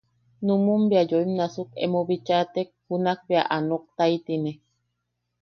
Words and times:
Numun 0.45 0.81
bea 0.89 1.03
yoim 1.11 1.31
nasuk 1.39 1.69
emo 1.85 1.99
bichatek, 2.09 2.69
junak 2.87 3.19
bea 3.29 3.47
a 3.55 3.57
noktaitine. 3.69 4.51